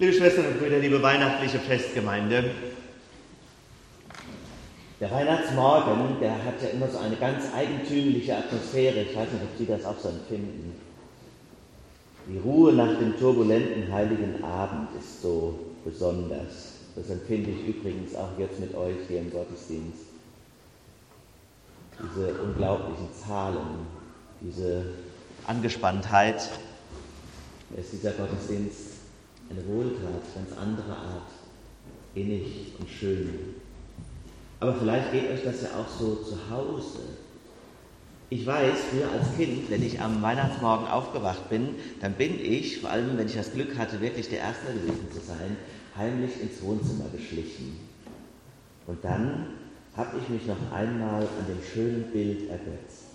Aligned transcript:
Liebe 0.00 0.12
Schwestern 0.12 0.46
und 0.46 0.60
Brüder, 0.60 0.78
liebe 0.78 1.02
weihnachtliche 1.02 1.58
Festgemeinde, 1.58 2.52
der 5.00 5.10
Weihnachtsmorgen, 5.10 6.20
der 6.20 6.34
hat 6.44 6.62
ja 6.62 6.68
immer 6.68 6.86
so 6.88 6.98
eine 6.98 7.16
ganz 7.16 7.46
eigentümliche 7.52 8.36
Atmosphäre. 8.36 9.00
Ich 9.00 9.16
weiß 9.16 9.32
nicht, 9.32 9.42
ob 9.42 9.58
Sie 9.58 9.66
das 9.66 9.84
auch 9.84 9.98
so 9.98 10.10
empfinden. 10.10 10.80
Die 12.28 12.38
Ruhe 12.38 12.74
nach 12.74 12.96
dem 12.96 13.18
turbulenten 13.18 13.92
Heiligen 13.92 14.44
Abend 14.44 14.90
ist 15.00 15.20
so 15.20 15.58
besonders. 15.84 16.74
Das 16.94 17.10
empfinde 17.10 17.50
ich 17.50 17.66
übrigens 17.66 18.14
auch 18.14 18.38
jetzt 18.38 18.60
mit 18.60 18.76
euch 18.76 18.98
hier 19.08 19.18
im 19.18 19.32
Gottesdienst. 19.32 20.04
Diese 22.00 22.34
unglaublichen 22.40 23.08
Zahlen, 23.26 23.88
diese 24.42 24.84
Angespanntheit, 25.48 26.50
ist 27.76 27.92
dieser 27.92 28.12
Gottesdienst 28.12 28.97
eine 29.50 29.66
Wohltat, 29.66 30.34
ganz 30.34 30.50
andere 30.60 30.92
Art, 30.92 31.30
innig 32.14 32.72
und 32.78 32.88
schön. 32.88 33.54
Aber 34.60 34.74
vielleicht 34.74 35.12
geht 35.12 35.30
euch 35.30 35.44
das 35.44 35.62
ja 35.62 35.68
auch 35.78 35.88
so 35.88 36.16
zu 36.16 36.36
Hause. 36.50 37.00
Ich 38.30 38.44
weiß, 38.44 38.76
früher 38.90 39.10
als 39.10 39.34
Kind, 39.36 39.70
wenn 39.70 39.82
ich 39.82 40.00
am 40.00 40.20
Weihnachtsmorgen 40.20 40.86
aufgewacht 40.86 41.48
bin, 41.48 41.76
dann 42.00 42.12
bin 42.12 42.38
ich, 42.38 42.80
vor 42.80 42.90
allem 42.90 43.16
wenn 43.16 43.26
ich 43.26 43.36
das 43.36 43.52
Glück 43.52 43.78
hatte, 43.78 44.00
wirklich 44.02 44.28
der 44.28 44.40
Erste 44.40 44.72
gewesen 44.72 45.08
zu 45.10 45.20
sein, 45.20 45.56
heimlich 45.96 46.40
ins 46.40 46.60
Wohnzimmer 46.62 47.06
geschlichen. 47.10 47.78
Und 48.86 49.02
dann 49.02 49.46
habe 49.96 50.18
ich 50.22 50.28
mich 50.28 50.46
noch 50.46 50.72
einmal 50.72 51.22
an 51.22 51.46
dem 51.48 51.62
schönen 51.72 52.04
Bild 52.12 52.50
ergötzt. 52.50 53.07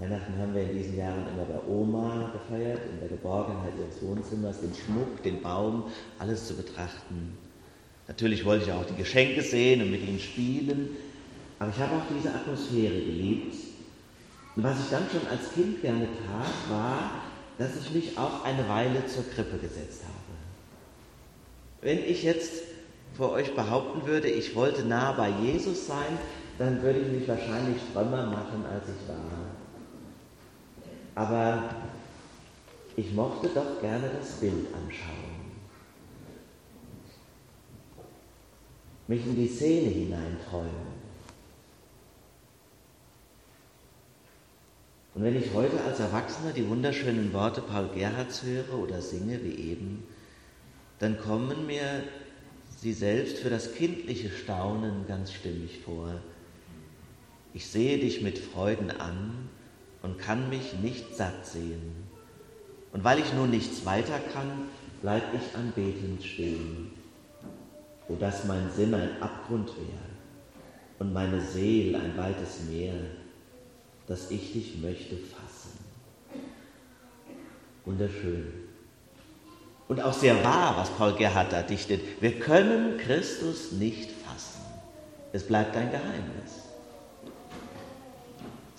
Weihnachten 0.00 0.38
haben 0.38 0.54
wir 0.54 0.62
in 0.62 0.78
diesen 0.78 0.96
Jahren 0.96 1.26
immer 1.34 1.44
bei 1.44 1.60
Oma 1.68 2.32
gefeiert, 2.32 2.80
in 2.90 3.00
der 3.00 3.08
Geborgenheit 3.08 3.72
ihres 3.78 4.00
Wohnzimmers, 4.00 4.60
den 4.60 4.72
Schmuck, 4.74 5.22
den 5.22 5.42
Baum, 5.42 5.84
alles 6.18 6.46
zu 6.46 6.54
betrachten. 6.54 7.36
Natürlich 8.08 8.44
wollte 8.46 8.64
ich 8.64 8.72
auch 8.72 8.86
die 8.86 8.96
Geschenke 8.96 9.42
sehen 9.42 9.82
und 9.82 9.90
mit 9.90 10.02
ihnen 10.02 10.18
spielen, 10.18 10.96
aber 11.58 11.70
ich 11.70 11.78
habe 11.78 11.96
auch 11.96 12.16
diese 12.16 12.34
Atmosphäre 12.34 12.94
geliebt. 12.94 13.54
Und 14.56 14.64
was 14.64 14.80
ich 14.80 14.90
dann 14.90 15.04
schon 15.12 15.28
als 15.28 15.52
Kind 15.52 15.82
gerne 15.82 16.06
tat, 16.06 16.70
war, 16.70 17.10
dass 17.58 17.76
ich 17.76 17.92
mich 17.92 18.18
auch 18.18 18.44
eine 18.44 18.66
Weile 18.68 19.06
zur 19.06 19.24
Krippe 19.28 19.58
gesetzt 19.58 20.02
habe. 20.04 20.30
Wenn 21.82 21.98
ich 21.98 22.22
jetzt 22.22 22.62
vor 23.14 23.32
euch 23.32 23.54
behaupten 23.54 24.06
würde, 24.06 24.28
ich 24.28 24.54
wollte 24.54 24.82
nah 24.82 25.12
bei 25.12 25.28
Jesus 25.42 25.86
sein, 25.86 26.18
dann 26.58 26.82
würde 26.82 27.00
ich 27.00 27.20
mich 27.20 27.28
wahrscheinlich 27.28 27.76
frömmer 27.92 28.26
machen, 28.26 28.64
als 28.72 28.84
ich 28.84 29.08
war. 29.08 29.59
Aber 31.20 31.68
ich 32.96 33.12
mochte 33.12 33.48
doch 33.48 33.78
gerne 33.82 34.10
das 34.18 34.40
Bild 34.40 34.68
anschauen. 34.72 35.50
Mich 39.06 39.26
in 39.26 39.36
die 39.36 39.46
Szene 39.46 39.90
hineinträumen. 39.90 41.00
Und 45.14 45.22
wenn 45.22 45.36
ich 45.36 45.52
heute 45.52 45.78
als 45.84 46.00
Erwachsener 46.00 46.54
die 46.54 46.66
wunderschönen 46.66 47.34
Worte 47.34 47.60
Paul 47.60 47.90
Gerhards 47.94 48.42
höre 48.42 48.78
oder 48.78 49.02
singe 49.02 49.44
wie 49.44 49.72
eben, 49.72 50.04
dann 51.00 51.18
kommen 51.20 51.66
mir 51.66 52.02
sie 52.78 52.94
selbst 52.94 53.40
für 53.40 53.50
das 53.50 53.74
kindliche 53.74 54.30
Staunen 54.30 55.06
ganz 55.06 55.34
stimmig 55.34 55.80
vor. 55.84 56.14
Ich 57.52 57.66
sehe 57.66 57.98
dich 57.98 58.22
mit 58.22 58.38
Freuden 58.38 58.90
an 58.90 59.50
und 60.02 60.18
kann 60.18 60.48
mich 60.48 60.74
nicht 60.74 61.14
satt 61.16 61.46
sehen. 61.46 62.08
Und 62.92 63.04
weil 63.04 63.18
ich 63.18 63.32
nun 63.34 63.50
nichts 63.50 63.84
weiter 63.84 64.18
kann, 64.32 64.68
bleib 65.02 65.22
ich 65.34 65.56
anbetend 65.56 66.22
stehen. 66.24 66.92
O 68.08 68.16
dass 68.16 68.44
mein 68.44 68.70
Sinn 68.74 68.92
ein 68.94 69.22
Abgrund 69.22 69.68
wäre 69.68 70.10
und 70.98 71.12
meine 71.12 71.40
Seele 71.40 71.98
ein 71.98 72.16
weites 72.16 72.62
Meer, 72.68 72.94
dass 74.06 74.30
ich 74.30 74.52
dich 74.52 74.78
möchte 74.80 75.16
fassen. 75.16 75.78
Wunderschön. 77.84 78.52
Und 79.86 80.00
auch 80.00 80.12
sehr 80.12 80.44
wahr, 80.44 80.76
was 80.76 80.90
Paul 80.90 81.14
Gerhard 81.14 81.52
da 81.52 81.62
dichtet. 81.62 82.00
Wir 82.20 82.38
können 82.38 82.98
Christus 82.98 83.72
nicht 83.72 84.10
fassen. 84.10 84.60
Es 85.32 85.46
bleibt 85.46 85.76
ein 85.76 85.90
Geheimnis. 85.90 86.69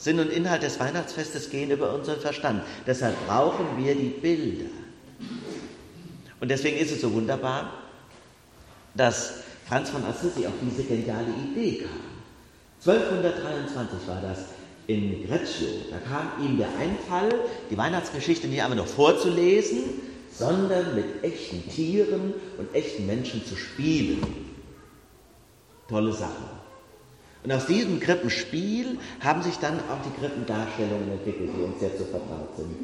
Sinn 0.02 0.20
und 0.20 0.32
Inhalt 0.32 0.64
des 0.64 0.80
Weihnachtsfestes 0.80 1.52
gehen 1.52 1.70
über 1.70 1.94
unseren 1.94 2.20
Verstand. 2.20 2.64
Deshalb 2.88 3.16
brauchen 3.28 3.68
wir 3.78 3.94
die 3.94 4.10
Bilder. 4.10 4.72
Und 6.40 6.50
deswegen 6.50 6.78
ist 6.78 6.92
es 6.92 7.02
so 7.02 7.14
wunderbar, 7.14 7.72
dass 8.96 9.44
Franz 9.68 9.92
von 9.92 10.04
Assisi 10.04 10.48
auf 10.48 10.54
diese 10.60 10.84
geniale 10.86 11.28
Idee 11.52 11.84
kam. 11.84 12.02
1223 12.84 14.08
war 14.08 14.22
das 14.22 14.46
in 14.88 15.28
Greccio. 15.28 15.68
Da 15.92 16.00
kam 16.00 16.44
ihm 16.44 16.58
der 16.58 16.70
Einfall, 16.80 17.30
die 17.70 17.78
Weihnachtsgeschichte 17.78 18.48
nicht 18.48 18.64
einfach 18.64 18.78
nur 18.78 18.88
vorzulesen, 18.88 19.84
sondern 20.34 20.96
mit 20.96 21.24
echten 21.24 21.70
Tieren 21.70 22.34
und 22.58 22.74
echten 22.74 23.06
Menschen 23.06 23.46
zu 23.46 23.56
spielen. 23.56 24.24
Tolle 25.88 26.12
Sache. 26.12 26.61
Und 27.44 27.52
aus 27.52 27.66
diesem 27.66 28.00
Krippenspiel 28.00 29.00
haben 29.20 29.42
sich 29.42 29.58
dann 29.58 29.80
auch 29.80 30.02
die 30.06 30.20
Krippendarstellungen 30.20 31.12
entwickelt, 31.12 31.50
die 31.58 31.64
uns 31.64 31.82
jetzt 31.82 31.98
so 31.98 32.06
vertraut 32.06 32.56
sind. 32.56 32.76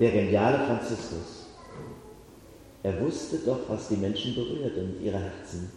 Der 0.00 0.10
geniale 0.10 0.64
Franziskus, 0.66 1.46
er 2.82 3.00
wusste 3.00 3.38
doch, 3.44 3.60
was 3.68 3.88
die 3.88 3.96
Menschen 3.96 4.34
berührt 4.34 4.76
und 4.76 5.02
ihre 5.02 5.18
Herzen. 5.18 5.70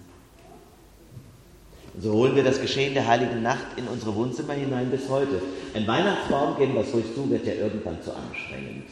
Und 1.93 2.01
so 2.03 2.13
holen 2.13 2.35
wir 2.35 2.43
das 2.43 2.61
Geschehen 2.61 2.93
der 2.93 3.07
Heiligen 3.07 3.41
Nacht 3.41 3.65
in 3.75 3.87
unsere 3.87 4.15
Wohnzimmer 4.15 4.53
hinein 4.53 4.89
bis 4.89 5.09
heute. 5.09 5.41
Ein 5.73 5.87
Weihnachtsbaum, 5.87 6.57
geben 6.57 6.73
wir 6.73 6.81
es 6.81 6.93
ruhig 6.93 7.05
zu, 7.13 7.29
wird 7.29 7.45
ja 7.45 7.53
irgendwann 7.53 8.01
zu 8.01 8.11
anstrengend. 8.13 8.85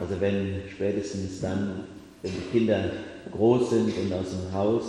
Also 0.00 0.20
wenn 0.20 0.62
spätestens 0.70 1.40
dann, 1.40 1.84
wenn 2.22 2.32
die 2.32 2.58
Kinder 2.58 2.90
groß 3.32 3.70
sind 3.70 3.96
und 3.96 4.12
aus 4.12 4.30
dem 4.30 4.52
Haus, 4.52 4.84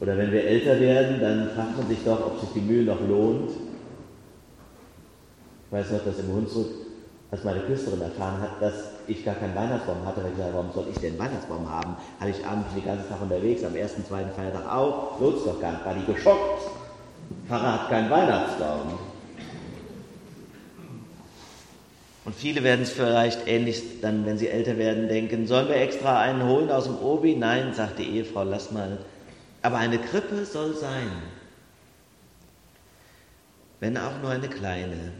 oder 0.00 0.16
wenn 0.16 0.30
wir 0.32 0.44
älter 0.44 0.78
werden, 0.80 1.20
dann 1.20 1.50
fragt 1.50 1.76
man 1.76 1.88
sich 1.88 1.98
doch, 2.04 2.26
ob 2.26 2.40
sich 2.40 2.50
die 2.54 2.60
Mühe 2.60 2.84
noch 2.84 3.00
lohnt. 3.00 3.50
Ich 5.66 5.72
weiß 5.72 5.90
noch, 5.92 6.04
dass 6.04 6.18
im 6.18 6.32
Hunsrück, 6.32 6.68
als 7.30 7.44
meine 7.44 7.60
Küsterin 7.60 8.00
erfahren 8.00 8.40
hat, 8.40 8.62
dass 8.62 8.74
ich 9.06 9.24
gar 9.24 9.34
keinen 9.34 9.54
Weihnachtsbaum 9.54 10.06
hatte, 10.06 10.22
weil 10.22 10.30
ich 10.30 10.36
gesagt 10.36 10.54
warum 10.54 10.72
soll 10.72 10.86
ich 10.90 10.98
denn 10.98 11.10
einen 11.10 11.18
Weihnachtsbaum 11.18 11.68
haben? 11.68 11.96
Hatte 12.20 12.30
ich 12.30 12.46
abends 12.46 12.72
den 12.74 12.84
ganzen 12.84 13.08
Tag 13.08 13.20
unterwegs, 13.20 13.64
am 13.64 13.76
ersten, 13.76 14.04
zweiten 14.04 14.30
Feiertag 14.30 14.72
auch, 14.72 15.20
lohnt 15.20 15.38
es 15.38 15.44
doch 15.44 15.60
gar 15.60 15.72
nicht, 15.72 15.84
war 15.84 15.94
die 15.94 16.12
geschockt. 16.12 16.70
Pfarrer 17.46 17.72
hat 17.74 17.90
keinen 17.90 18.10
Weihnachtsbaum. 18.10 18.98
Und 22.24 22.34
viele 22.34 22.62
werden 22.62 22.82
es 22.82 22.90
vielleicht 22.90 23.48
ähnlich 23.48 24.00
dann, 24.02 24.26
wenn 24.26 24.38
sie 24.38 24.48
älter 24.48 24.76
werden, 24.76 25.08
denken, 25.08 25.46
sollen 25.46 25.68
wir 25.68 25.76
extra 25.76 26.20
einen 26.20 26.46
holen 26.46 26.70
aus 26.70 26.84
dem 26.84 26.98
Obi? 26.98 27.34
Nein, 27.34 27.72
sagt 27.72 27.98
die 27.98 28.04
Ehefrau, 28.04 28.44
lass 28.44 28.70
mal. 28.70 28.98
Aber 29.62 29.78
eine 29.78 29.98
Krippe 29.98 30.44
soll 30.44 30.74
sein, 30.76 31.10
wenn 33.80 33.96
auch 33.96 34.20
nur 34.20 34.30
eine 34.30 34.48
kleine. 34.48 35.12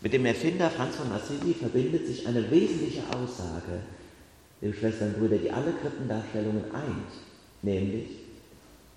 Mit 0.00 0.12
dem 0.12 0.26
Erfinder 0.26 0.68
Franz 0.70 0.96
von 0.96 1.12
Assisi 1.12 1.54
verbindet 1.54 2.06
sich 2.06 2.26
eine 2.26 2.50
wesentliche 2.50 3.02
Aussage, 3.14 3.80
liebe 4.60 4.76
Schwestern 4.76 5.12
Brüder, 5.12 5.38
die 5.38 5.50
alle 5.50 5.72
Krippendarstellungen 5.72 6.64
eint, 6.74 7.12
nämlich 7.62 8.08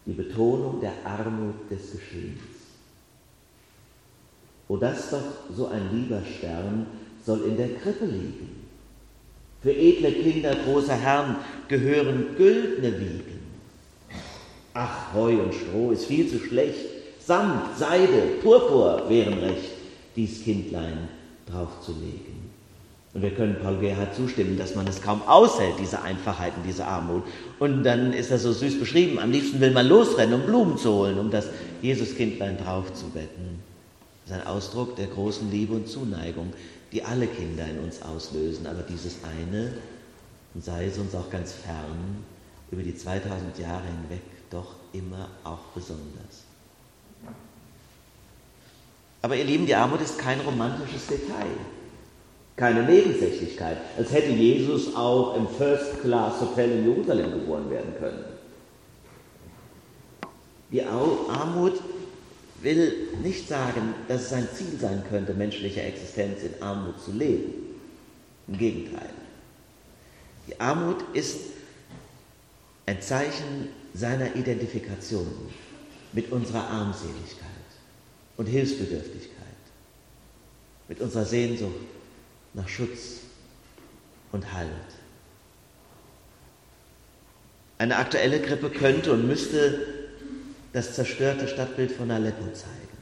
die 0.05 0.13
Betonung 0.13 0.81
der 0.81 0.93
Armut 1.03 1.69
des 1.69 1.91
Geschehens. 1.91 2.41
O 4.67 4.77
das 4.77 5.11
doch 5.11 5.55
so 5.55 5.67
ein 5.67 5.95
lieber 5.95 6.21
Stern 6.25 6.87
soll 7.23 7.43
in 7.43 7.57
der 7.57 7.75
Krippe 7.75 8.05
liegen. 8.05 8.64
Für 9.65 9.73
edle 9.73 10.11
Kinder 10.11 10.53
großer 10.63 10.93
Herren 10.93 11.37
gehören 11.67 12.35
güldne 12.37 12.99
Wiegen. 12.99 13.39
Ach, 14.75 15.11
Heu 15.11 15.41
und 15.41 15.55
Stroh 15.55 15.89
ist 15.89 16.05
viel 16.05 16.29
zu 16.29 16.37
schlecht. 16.37 16.85
Samt, 17.19 17.75
Seide, 17.75 18.21
Purpur 18.43 19.09
wären 19.09 19.39
recht, 19.39 19.71
dies 20.15 20.43
Kindlein 20.43 21.09
draufzulegen. 21.51 22.45
Und 23.15 23.23
wir 23.23 23.31
können 23.31 23.55
Paul 23.59 23.77
Gerhard 23.77 24.13
zustimmen, 24.13 24.55
dass 24.55 24.75
man 24.75 24.85
es 24.85 25.01
kaum 25.01 25.23
aushält, 25.23 25.73
diese 25.79 25.99
Einfachheiten, 25.99 26.61
diese 26.63 26.85
Armut. 26.85 27.23
Und 27.57 27.81
dann 27.81 28.13
ist 28.13 28.29
das 28.29 28.43
so 28.43 28.51
süß 28.51 28.79
beschrieben. 28.79 29.17
Am 29.17 29.31
liebsten 29.31 29.59
will 29.61 29.71
man 29.71 29.87
losrennen, 29.87 30.41
um 30.41 30.45
Blumen 30.45 30.77
zu 30.77 30.93
holen, 30.93 31.17
um 31.17 31.31
das 31.31 31.47
Jesuskindlein 31.81 32.59
draufzubetten. 32.59 33.63
Das 34.27 34.37
ist 34.37 34.43
ein 34.43 34.47
Ausdruck 34.47 34.95
der 34.95 35.07
großen 35.07 35.49
Liebe 35.49 35.73
und 35.73 35.87
Zuneigung, 35.87 36.53
die 36.95 37.03
alle 37.03 37.27
Kinder 37.27 37.65
in 37.67 37.79
uns 37.79 38.01
auslösen. 38.01 38.65
Aber 38.65 38.81
dieses 38.81 39.17
eine, 39.23 39.73
und 40.53 40.63
sei 40.63 40.85
es 40.85 40.97
uns 40.97 41.13
auch 41.13 41.29
ganz 41.29 41.51
fern, 41.51 42.23
über 42.71 42.81
die 42.81 42.95
2000 42.95 43.59
Jahre 43.59 43.83
hinweg 43.83 44.21
doch 44.49 44.75
immer 44.93 45.27
auch 45.43 45.59
besonders. 45.75 46.45
Aber 49.21 49.35
ihr 49.35 49.43
Lieben, 49.43 49.65
die 49.65 49.75
Armut 49.75 50.01
ist 50.01 50.17
kein 50.17 50.39
romantisches 50.39 51.07
Detail. 51.07 51.57
Keine 52.55 52.83
Nebensächlichkeit, 52.83 53.77
als 53.97 54.13
hätte 54.13 54.31
Jesus 54.31 54.95
auch 54.95 55.35
im 55.35 55.49
First 55.49 56.01
Class 56.01 56.39
Hotel 56.39 56.71
in 56.71 56.85
Jerusalem 56.85 57.31
geboren 57.31 57.69
werden 57.69 57.93
können. 57.99 58.23
Die 60.71 60.81
Armut 60.81 61.73
will 62.65 63.09
nicht 63.21 63.47
sagen, 63.47 63.93
dass 64.07 64.23
es 64.23 64.33
ein 64.33 64.49
Ziel 64.53 64.77
sein 64.79 65.03
könnte, 65.09 65.33
menschliche 65.33 65.81
Existenz 65.81 66.41
in 66.43 66.61
Armut 66.61 67.01
zu 67.01 67.11
leben. 67.11 67.53
Im 68.47 68.57
Gegenteil. 68.57 69.09
Die 70.47 70.59
Armut 70.59 70.97
ist 71.13 71.37
ein 72.85 73.01
Zeichen 73.01 73.69
seiner 73.93 74.35
Identifikation 74.35 75.27
mit 76.11 76.31
unserer 76.31 76.67
Armseligkeit 76.67 77.45
und 78.37 78.47
Hilfsbedürftigkeit, 78.47 79.31
mit 80.87 80.99
unserer 80.99 81.25
Sehnsucht 81.25 81.73
nach 82.53 82.67
Schutz 82.67 83.21
und 84.31 84.53
Halt. 84.53 84.69
Eine 87.77 87.97
aktuelle 87.97 88.39
Grippe 88.39 88.69
könnte 88.69 89.13
und 89.13 89.27
müsste 89.27 89.94
das 90.75 90.93
zerstörte 90.93 91.47
Stadtbild 91.47 91.93
von 91.93 92.11
Aleppo 92.11 92.51
zeigen. 92.51 92.97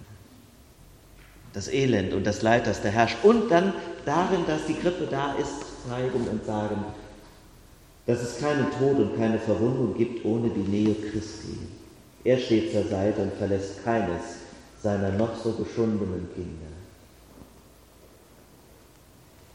Das 1.54 1.68
Elend 1.68 2.14
und 2.14 2.26
das 2.28 2.44
Leid, 2.44 2.68
das 2.68 2.84
da 2.84 2.90
herrscht. 2.90 3.18
Und 3.24 3.50
dann 3.50 3.74
darin, 4.06 4.46
dass 4.46 4.68
die 4.68 4.80
Grippe 4.80 5.08
da 5.10 5.34
ist, 5.34 5.90
zeigen 5.90 6.28
und 6.28 6.46
sagen, 6.46 6.86
dass 8.06 8.22
es 8.22 8.40
keinen 8.40 8.70
Tod 8.78 9.00
und 9.00 9.18
keine 9.18 9.40
Verwundung 9.40 9.98
gibt 9.98 10.24
ohne 10.24 10.50
die 10.50 10.70
Nähe 10.70 10.94
Christi. 10.94 11.58
Er 12.24 12.38
steht 12.38 12.72
zur 12.72 12.84
Seite 12.84 13.24
und 13.24 13.34
verlässt 13.34 13.84
keines 13.84 14.22
seiner 14.84 15.10
noch 15.10 15.36
so 15.36 15.54
geschundenen 15.54 16.30
Kinder. 16.36 16.68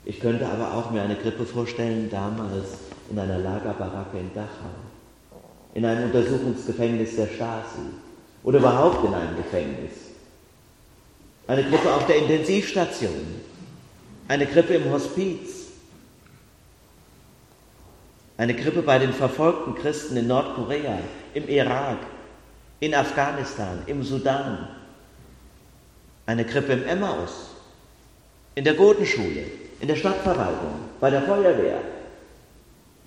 Ich 0.05 0.19
könnte 0.19 0.49
aber 0.49 0.75
auch 0.75 0.91
mir 0.91 1.03
eine 1.03 1.17
Grippe 1.17 1.47
vorstellen, 1.47 2.09
damals 2.11 2.67
in 3.11 3.19
einer 3.19 3.39
Lagerbaracke 3.39 4.19
in 4.19 4.35
Dachau, 4.35 4.75
in 5.75 5.85
einem 5.85 6.07
Untersuchungsgefängnis 6.07 7.15
der 7.15 7.29
Stasi 7.29 8.08
oder 8.49 8.61
überhaupt 8.61 9.05
in 9.05 9.13
einem 9.13 9.37
Gefängnis. 9.37 9.93
Eine 11.49 11.65
Grippe 11.65 11.93
auf 11.93 12.07
der 12.07 12.17
Intensivstation, 12.17 13.43
eine 14.27 14.47
Grippe 14.47 14.73
im 14.73 14.91
Hospiz, 14.91 15.67
eine 18.39 18.55
Grippe 18.55 18.81
bei 18.81 18.99
den 18.99 19.13
verfolgten 19.13 19.75
Christen 19.75 20.17
in 20.17 20.29
Nordkorea, 20.29 20.99
im 21.35 21.47
Irak, 21.47 21.99
in 22.81 22.95
Afghanistan, 22.95 23.83
im 23.85 24.03
Sudan, 24.03 24.67
eine 26.25 26.47
Grippe 26.47 26.73
im 26.73 26.87
Emmaus, 26.87 27.51
in 28.55 28.65
der 28.65 28.73
Gotenschule, 28.73 29.45
in 29.79 29.89
der 29.89 29.97
Stadtverwaltung, 29.97 30.73
bei 31.01 31.11
der 31.11 31.21
Feuerwehr, 31.21 31.83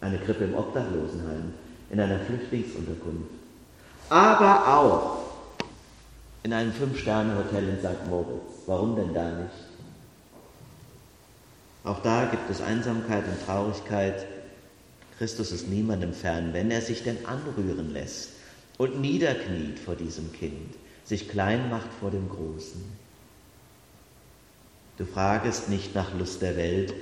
eine 0.02 0.20
Grippe 0.20 0.44
im 0.44 0.54
Obdachlosenheim, 0.54 1.52
in 1.90 2.00
einer 2.00 2.20
Flüchtlingsunterkunft, 2.20 3.32
aber 4.08 4.68
auch 4.68 5.21
in 6.44 6.54
einem 6.54 6.74
Fünf-Sterne-Hotel 6.74 7.70
in 7.70 7.80
St. 7.80 8.08
Moritz. 8.10 8.64
Warum 8.66 8.96
denn 8.96 9.14
da 9.14 9.30
nicht? 9.30 9.72
Auch 11.84 12.02
da 12.02 12.26
gibt 12.26 12.50
es 12.50 12.62
Einsamkeit 12.62 13.26
und 13.26 13.46
Traurigkeit, 13.46 14.26
Christus 15.18 15.52
ist 15.52 15.68
niemandem 15.68 16.14
fern, 16.14 16.50
wenn 16.52 16.72
er 16.72 16.82
sich 16.82 17.04
denn 17.04 17.26
anrühren 17.26 17.92
lässt 17.94 18.30
und 18.80 19.02
niederkniet 19.02 19.78
vor 19.78 19.96
diesem 19.96 20.34
Kind, 20.34 20.74
sich 21.04 21.30
klein 21.30 21.70
macht 21.70 21.94
vor 22.00 22.10
dem 22.10 22.28
Großen. 22.28 22.82
Du 24.98 25.06
fragest 25.06 25.70
nicht 25.70 25.94
nach 25.94 26.14
Lust 26.18 26.42
der 26.42 26.58
Welt, 26.58 26.94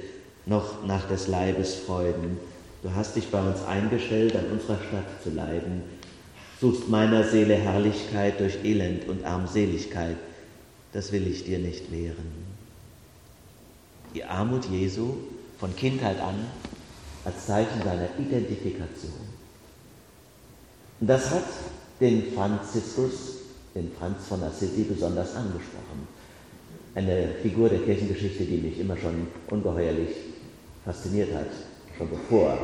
noch 0.46 0.86
nach 0.86 1.08
des 1.08 1.28
Leibes 1.28 1.76
Freuden. 1.76 2.38
Du 2.84 2.94
hast 2.94 3.16
dich 3.16 3.30
bei 3.30 3.42
uns 3.42 3.64
eingestellt, 3.64 4.36
an 4.36 4.52
unserer 4.52 4.80
Stadt 4.80 5.24
zu 5.24 5.30
leiden, 5.30 5.84
suchst 6.60 6.90
meiner 6.90 7.24
Seele 7.24 7.56
Herrlichkeit 7.56 8.40
durch 8.40 8.64
Elend 8.64 9.08
und 9.08 9.24
Armseligkeit. 9.24 10.18
Das 10.92 11.12
will 11.12 11.28
ich 11.28 11.46
dir 11.46 11.60
nicht 11.60 11.92
wehren. 11.92 12.50
Die 14.14 14.24
Armut 14.24 14.66
Jesu 14.66 15.14
von 15.60 15.76
Kindheit 15.76 16.20
an 16.20 16.36
als 17.24 17.46
Zeichen 17.46 17.82
seiner 17.84 18.10
Identifikation. 18.18 19.12
Und 21.00 21.08
das 21.08 21.30
hat 21.30 21.44
den 22.00 22.34
Franziskus, 22.34 23.38
den 23.76 23.92
Franz 23.98 24.28
von 24.28 24.44
Assisi, 24.44 24.84
besonders 24.84 25.36
angesprochen. 25.36 26.08
Eine 26.96 27.30
Figur 27.42 27.70
der 27.70 27.80
Kirchengeschichte, 27.80 28.44
die 28.44 28.58
mich 28.58 28.80
immer 28.80 28.98
schon 28.98 29.28
ungeheuerlich 29.50 30.16
fasziniert 30.84 31.34
hat, 31.34 31.52
schon 31.98 32.10
bevor 32.10 32.58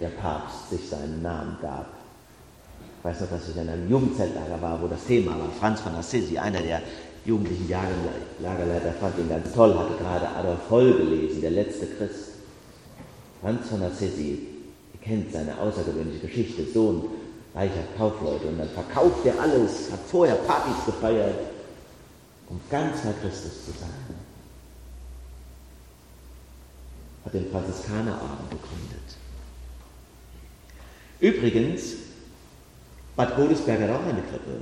der 0.00 0.08
Papst 0.08 0.70
sich 0.70 0.88
seinen 0.88 1.22
Namen 1.22 1.58
gab. 1.60 1.95
Weiß 3.06 3.20
noch, 3.20 3.30
dass 3.30 3.48
ich 3.48 3.56
in 3.56 3.68
einem 3.68 3.88
Jugendzeltlager 3.88 4.60
war, 4.60 4.82
wo 4.82 4.88
das 4.88 5.04
Thema 5.04 5.30
war, 5.38 5.48
Franz 5.60 5.80
von 5.80 5.94
Assisi, 5.94 6.36
einer 6.38 6.60
der 6.60 6.82
jugendlichen 7.24 7.68
Lagerleiter, 7.70 8.92
fand 8.98 9.16
ihn 9.20 9.28
ganz 9.28 9.52
toll, 9.52 9.78
hatte 9.78 9.94
gerade 9.94 10.28
Adolf 10.28 10.68
Holl 10.68 10.92
gelesen, 10.92 11.40
der 11.40 11.52
letzte 11.52 11.86
Christ. 11.86 12.30
Franz 13.40 13.68
von 13.68 13.80
Assisi, 13.84 14.48
ihr 14.92 15.00
kennt 15.00 15.32
seine 15.32 15.56
außergewöhnliche 15.56 16.26
Geschichte, 16.26 16.64
Sohn 16.74 17.04
reicher 17.54 17.84
Kaufleute 17.96 18.48
und 18.48 18.58
dann 18.58 18.70
verkauft 18.70 19.24
er 19.24 19.40
alles, 19.40 19.92
hat 19.92 20.00
vorher 20.10 20.34
Partys 20.34 20.84
gefeiert, 20.84 21.38
um 22.48 22.60
ganz 22.68 23.02
bei 23.02 23.12
Christus 23.22 23.66
zu 23.66 23.70
sein. 23.70 24.16
Hat 27.24 27.34
den 27.34 27.48
Franziskanerorden 27.52 28.50
gegründet. 28.50 29.16
Übrigens, 31.20 32.05
Bad 33.16 33.34
Godesberg 33.34 33.80
hat 33.80 33.90
auch 33.90 34.04
eine 34.04 34.20
Krippe. 34.20 34.60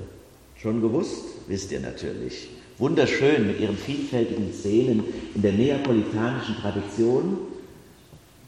Schon 0.57 0.81
gewusst, 0.81 1.25
wisst 1.49 1.73
ihr 1.73 1.81
natürlich. 1.81 2.49
Wunderschön 2.79 3.49
mit 3.49 3.61
ihren 3.61 3.77
vielfältigen 3.77 4.53
Szenen 4.53 5.03
in 5.35 5.43
der 5.43 5.53
neapolitanischen 5.53 6.57
Tradition 6.57 7.39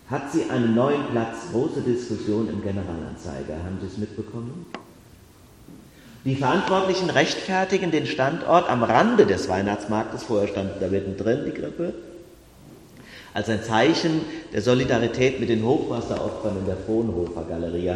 hat 0.08 0.32
sie 0.32 0.48
einen 0.48 0.76
neuen 0.76 1.04
Platz, 1.10 1.50
große 1.52 1.80
Diskussion 1.80 2.48
im 2.48 2.62
Generalanzeiger. 2.62 3.56
Haben 3.64 3.78
Sie 3.80 3.86
es 3.86 3.98
mitbekommen? 3.98 4.66
Die 6.24 6.36
Verantwortlichen 6.36 7.10
rechtfertigen 7.10 7.90
den 7.90 8.06
Standort 8.06 8.68
am 8.68 8.84
Rande 8.84 9.26
des 9.26 9.48
Weihnachtsmarktes, 9.48 10.24
vorher 10.24 10.48
stand 10.48 10.70
da 10.80 10.88
mittendrin 10.88 11.44
die 11.44 11.52
Grippe, 11.52 11.94
als 13.34 13.48
ein 13.48 13.62
Zeichen 13.62 14.20
der 14.52 14.62
Solidarität 14.62 15.40
mit 15.40 15.48
den 15.48 15.64
Hochwasseropfern 15.64 16.58
in 16.58 16.66
der 16.66 16.76
Frohnhofer 16.76 17.44
Galerie. 17.48 17.94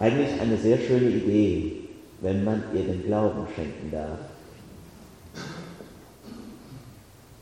Eigentlich 0.00 0.40
eine 0.40 0.56
sehr 0.56 0.78
schöne 0.78 1.10
Idee, 1.10 1.72
wenn 2.20 2.44
man 2.44 2.62
ihr 2.74 2.82
den 2.82 3.04
Glauben 3.04 3.46
schenken 3.54 3.90
darf. 3.92 4.18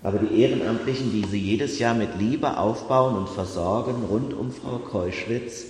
Aber 0.02 0.18
die 0.18 0.40
Ehrenamtlichen, 0.40 1.12
die 1.12 1.24
sie 1.24 1.38
jedes 1.38 1.78
Jahr 1.78 1.94
mit 1.94 2.18
Liebe 2.18 2.58
aufbauen 2.58 3.16
und 3.16 3.28
versorgen 3.28 4.04
rund 4.10 4.34
um 4.34 4.50
Frau 4.50 4.78
Keuschwitz, 4.78 5.66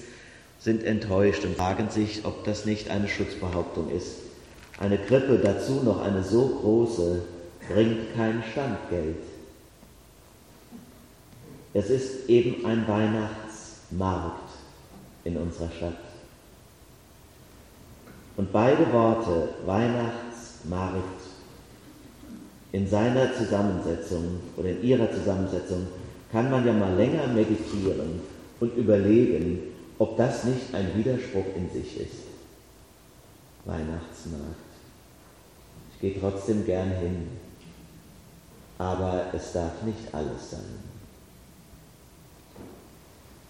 sind 0.59 0.85
enttäuscht 0.85 1.45
und 1.45 1.57
fragen 1.57 1.91
sich, 1.91 2.25
ob 2.25 2.45
das 2.45 2.65
nicht 2.65 2.89
eine 2.89 3.09
Schutzbehauptung 3.09 3.91
ist. 3.91 4.17
Eine 4.79 4.97
Krippe, 4.97 5.39
dazu 5.39 5.83
noch 5.85 6.01
eine 6.01 6.23
so 6.23 6.61
große, 6.61 7.23
bringt 7.69 8.15
kein 8.17 8.43
Standgeld. 8.53 9.17
Es 11.75 11.91
ist 11.91 12.29
eben 12.29 12.65
ein 12.65 12.87
Weihnachtsmarkt 12.89 14.51
in 15.25 15.37
unserer 15.37 15.71
Stadt. 15.71 16.12
Und 18.37 18.53
beide 18.53 18.91
Worte, 18.93 19.51
Weihnachtsmarkt 19.67 21.21
in 22.73 22.89
seiner 22.89 23.35
Zusammensetzung 23.35 24.41
oder 24.57 24.71
in 24.71 24.83
ihrer 24.83 25.11
Zusammensetzung 25.13 25.87
kann 26.31 26.51
man 26.51 26.67
ja 26.67 26.73
mal 26.73 26.95
länger 26.95 27.27
meditieren 27.27 28.21
und 28.61 28.77
überlegen, 28.77 29.59
ob 29.99 30.17
das 30.17 30.45
nicht 30.45 30.75
ein 30.75 30.97
Widerspruch 30.97 31.45
in 31.55 31.71
sich 31.71 32.01
ist. 32.01 32.23
Weihnachtsmarkt. 33.67 34.57
Ich 35.93 36.01
gehe 36.01 36.19
trotzdem 36.19 36.65
gern 36.65 36.91
hin, 36.91 37.29
aber 38.79 39.27
es 39.35 39.53
darf 39.53 39.83
nicht 39.85 40.13
alles 40.13 40.51
sein. 40.51 40.93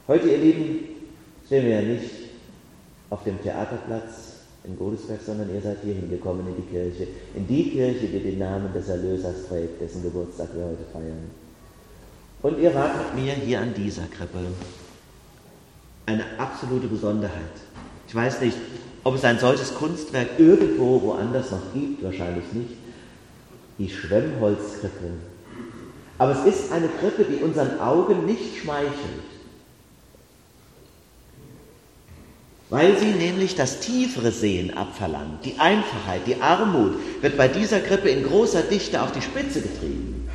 Heute, 0.08 0.28
ihr 0.28 0.38
Lieben, 0.38 0.78
stehen 1.46 1.64
wir 1.64 1.80
ja 1.80 1.82
nicht 1.82 2.10
auf 3.08 3.22
dem 3.22 3.40
Theaterplatz 3.40 4.31
in 4.64 4.76
Godesberg, 4.78 5.20
sondern 5.24 5.52
ihr 5.52 5.60
seid 5.60 5.78
hier 5.82 5.94
hingekommen 5.94 6.46
in 6.46 6.56
die 6.56 6.70
Kirche, 6.70 7.08
in 7.34 7.46
die 7.46 7.70
Kirche, 7.70 8.06
die 8.06 8.20
den 8.20 8.38
Namen 8.38 8.72
des 8.72 8.88
Erlösers 8.88 9.46
trägt, 9.48 9.80
dessen 9.80 10.02
Geburtstag 10.02 10.48
wir 10.54 10.64
heute 10.64 10.84
feiern. 10.92 11.30
Und 12.42 12.58
ihr 12.58 12.74
wart 12.74 13.14
mit 13.14 13.24
mir 13.24 13.32
hier 13.34 13.60
an 13.60 13.74
dieser 13.74 14.06
Krippe. 14.06 14.38
Eine 16.06 16.24
absolute 16.38 16.88
Besonderheit. 16.88 17.32
Ich 18.08 18.14
weiß 18.14 18.40
nicht, 18.40 18.56
ob 19.04 19.14
es 19.16 19.24
ein 19.24 19.38
solches 19.38 19.74
Kunstwerk 19.74 20.38
irgendwo 20.38 21.00
woanders 21.02 21.50
noch 21.50 21.72
gibt, 21.74 22.02
wahrscheinlich 22.02 22.52
nicht. 22.52 22.76
Die 23.78 23.88
Schwemmholzkrippe. 23.88 25.10
Aber 26.18 26.32
es 26.32 26.44
ist 26.44 26.72
eine 26.72 26.88
Krippe, 26.88 27.24
die 27.24 27.42
unseren 27.42 27.80
Augen 27.80 28.26
nicht 28.26 28.58
schmeichelt. 28.58 29.31
Weil 32.72 32.96
sie 32.96 33.10
nämlich 33.10 33.54
das 33.54 33.80
tiefere 33.80 34.32
Sehen 34.32 34.74
abverlangt. 34.74 35.44
Die 35.44 35.58
Einfachheit, 35.58 36.22
die 36.26 36.40
Armut 36.40 36.94
wird 37.20 37.36
bei 37.36 37.46
dieser 37.46 37.80
Krippe 37.80 38.08
in 38.08 38.24
großer 38.24 38.62
Dichte 38.62 39.02
auf 39.02 39.12
die 39.12 39.20
Spitze 39.20 39.60
getrieben. 39.60 40.26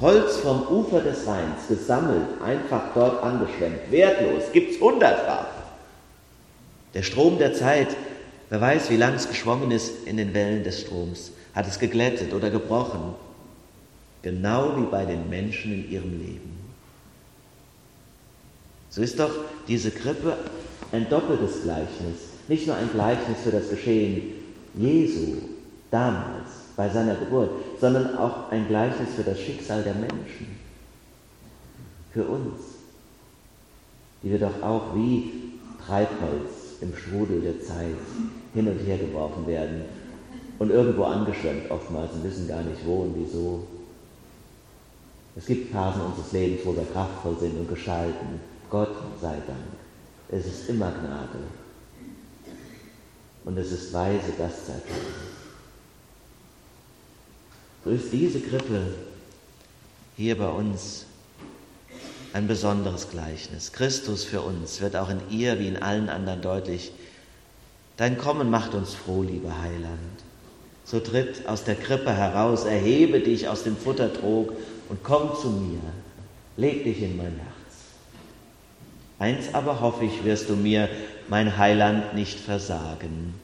Holz 0.00 0.38
vom 0.38 0.62
Ufer 0.62 1.00
des 1.00 1.26
Rheins, 1.26 1.68
gesammelt, 1.68 2.40
einfach 2.42 2.94
dort 2.94 3.22
angeschwemmt, 3.22 3.90
wertlos, 3.90 4.44
gibt's 4.50 4.80
hundertfach. 4.80 5.48
Der 6.94 7.02
Strom 7.02 7.36
der 7.36 7.52
Zeit, 7.52 7.88
wer 8.48 8.62
weiß, 8.62 8.88
wie 8.88 8.96
lang 8.96 9.12
es 9.12 9.28
geschwommen 9.28 9.70
ist 9.70 10.06
in 10.06 10.16
den 10.16 10.32
Wellen 10.32 10.64
des 10.64 10.80
Stroms, 10.80 11.32
hat 11.54 11.66
es 11.66 11.78
geglättet 11.78 12.32
oder 12.32 12.48
gebrochen, 12.48 13.12
genau 14.22 14.74
wie 14.78 14.86
bei 14.86 15.04
den 15.04 15.28
Menschen 15.28 15.74
in 15.74 15.90
ihrem 15.90 16.18
Leben. 16.18 16.58
So 18.88 19.02
ist 19.02 19.20
doch 19.20 19.32
diese 19.68 19.90
Krippe 19.90 20.38
ein 20.92 21.08
doppeltes 21.08 21.62
Gleichnis, 21.62 22.16
nicht 22.48 22.66
nur 22.66 22.76
ein 22.76 22.90
Gleichnis 22.92 23.38
für 23.44 23.50
das 23.50 23.68
Geschehen 23.68 24.22
Jesu 24.74 25.36
damals 25.90 26.48
bei 26.76 26.88
seiner 26.88 27.14
Geburt, 27.16 27.50
sondern 27.80 28.16
auch 28.16 28.50
ein 28.50 28.68
Gleichnis 28.68 29.14
für 29.16 29.24
das 29.24 29.38
Schicksal 29.38 29.82
der 29.82 29.94
Menschen, 29.94 30.58
für 32.12 32.24
uns, 32.24 32.60
die 34.22 34.30
wir 34.30 34.38
doch 34.38 34.62
auch 34.62 34.94
wie 34.94 35.30
Treibholz 35.84 36.80
im 36.80 36.94
Strudel 36.96 37.40
der 37.40 37.60
Zeit 37.60 37.96
hin 38.54 38.68
und 38.68 38.78
her 38.78 38.98
geworfen 38.98 39.46
werden 39.46 39.82
und 40.58 40.70
irgendwo 40.70 41.04
angeschwemmt 41.04 41.70
oftmals 41.70 42.12
und 42.12 42.24
wissen 42.24 42.48
gar 42.48 42.62
nicht 42.62 42.84
wo 42.86 43.02
und 43.02 43.14
wieso. 43.16 43.66
Es 45.36 45.46
gibt 45.46 45.72
Phasen 45.72 46.02
unseres 46.02 46.32
Lebens, 46.32 46.60
wo 46.64 46.74
wir 46.74 46.84
kraftvoll 46.92 47.36
sind 47.38 47.58
und 47.58 47.68
geschalten. 47.68 48.40
Gott 48.70 48.94
sei 49.20 49.36
Dank. 49.46 49.87
Es 50.30 50.46
ist 50.46 50.68
immer 50.68 50.90
Gnade. 50.90 51.38
Und 53.44 53.56
es 53.56 53.72
ist 53.72 53.92
weise, 53.92 54.32
das 54.36 54.66
zu 54.66 54.72
erkennen. 54.72 55.28
So 57.84 57.90
ist 57.90 58.12
diese 58.12 58.40
Krippe 58.40 58.94
hier 60.16 60.36
bei 60.36 60.48
uns 60.48 61.06
ein 62.34 62.46
besonderes 62.46 63.10
Gleichnis. 63.10 63.72
Christus 63.72 64.24
für 64.24 64.42
uns 64.42 64.80
wird 64.80 64.96
auch 64.96 65.08
in 65.08 65.20
ihr 65.30 65.58
wie 65.58 65.68
in 65.68 65.78
allen 65.78 66.10
anderen 66.10 66.42
deutlich. 66.42 66.92
Dein 67.96 68.18
Kommen 68.18 68.50
macht 68.50 68.74
uns 68.74 68.94
froh, 68.94 69.22
lieber 69.22 69.62
Heiland. 69.62 69.98
So 70.84 71.00
tritt 71.00 71.46
aus 71.48 71.64
der 71.64 71.74
Krippe 71.74 72.12
heraus, 72.12 72.64
erhebe 72.64 73.20
dich 73.20 73.48
aus 73.48 73.62
dem 73.62 73.76
Futtertrog 73.76 74.52
und 74.88 75.02
komm 75.02 75.34
zu 75.40 75.48
mir. 75.48 75.80
Leg 76.56 76.84
dich 76.84 77.02
in 77.02 77.16
mein 77.16 77.36
Herz. 77.36 77.57
Eins 79.18 79.54
aber 79.54 79.80
hoffe 79.80 80.04
ich, 80.04 80.24
wirst 80.24 80.48
du 80.48 80.56
mir, 80.56 80.88
mein 81.28 81.58
Heiland, 81.58 82.14
nicht 82.14 82.38
versagen, 82.38 83.34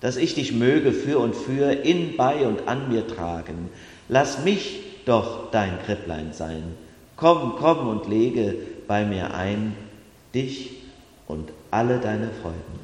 dass 0.00 0.16
ich 0.16 0.34
dich 0.34 0.52
möge 0.52 0.92
für 0.92 1.18
und 1.18 1.34
für 1.34 1.70
in, 1.72 2.16
bei 2.16 2.46
und 2.46 2.68
an 2.68 2.88
mir 2.88 3.06
tragen. 3.06 3.70
Lass 4.08 4.44
mich 4.44 4.80
doch 5.06 5.50
dein 5.50 5.80
Kripplein 5.84 6.32
sein. 6.32 6.62
Komm, 7.16 7.54
komm 7.56 7.88
und 7.88 8.08
lege 8.08 8.54
bei 8.88 9.04
mir 9.04 9.34
ein 9.34 9.74
dich 10.34 10.70
und 11.26 11.52
alle 11.70 11.98
deine 11.98 12.28
Freuden. 12.42 12.80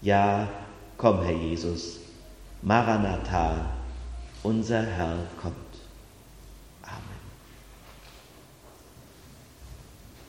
Ja, 0.00 0.48
komm, 0.96 1.22
Herr 1.22 1.34
Jesus, 1.36 1.98
Maranatha, 2.62 3.66
unser 4.42 4.82
Herr 4.82 5.16
kommt. 5.42 5.67